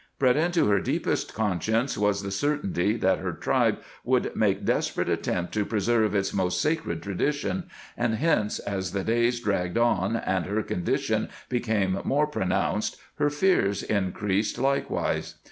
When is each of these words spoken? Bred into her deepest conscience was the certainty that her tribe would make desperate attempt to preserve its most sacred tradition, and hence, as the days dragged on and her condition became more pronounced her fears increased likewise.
Bred 0.17 0.35
into 0.35 0.65
her 0.65 0.79
deepest 0.79 1.35
conscience 1.35 1.95
was 1.95 2.23
the 2.23 2.31
certainty 2.31 2.97
that 2.97 3.19
her 3.19 3.33
tribe 3.33 3.77
would 4.03 4.35
make 4.35 4.65
desperate 4.65 5.07
attempt 5.09 5.53
to 5.53 5.63
preserve 5.63 6.15
its 6.15 6.33
most 6.33 6.59
sacred 6.59 7.03
tradition, 7.03 7.69
and 7.95 8.15
hence, 8.15 8.57
as 8.57 8.93
the 8.93 9.03
days 9.03 9.39
dragged 9.39 9.77
on 9.77 10.15
and 10.15 10.47
her 10.47 10.63
condition 10.63 11.29
became 11.49 11.99
more 12.03 12.25
pronounced 12.25 12.97
her 13.19 13.29
fears 13.29 13.83
increased 13.83 14.57
likewise. 14.57 15.35